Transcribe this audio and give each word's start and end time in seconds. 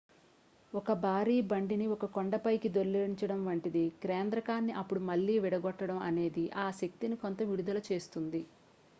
ఒక 0.73 0.91
భారీ 1.01 1.35
బండిని 1.49 1.87
ఒక 1.87 2.05
కొండ 2.13 2.35
పైకి 2.37 2.69
దొర్లించడం 2.69 3.41
వంటిది 3.45 3.83
కేంద్రకాన్ని 4.03 4.73
అప్పుడు 4.73 5.01
మళ్లీ 5.01 5.35
విడగొట్టడం 5.39 5.99
అనేది 6.07 6.45
ఆ 6.57 6.77
శక్తిని 6.79 7.17
కొంత 7.17 7.41
విడుదల 7.43 7.81
చేస్తుంది 7.89 8.41